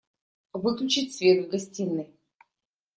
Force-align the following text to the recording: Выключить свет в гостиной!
Выключить 0.53 1.13
свет 1.15 1.45
в 1.45 1.51
гостиной! 1.51 2.15